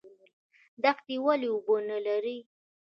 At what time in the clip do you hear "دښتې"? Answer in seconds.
0.83-1.15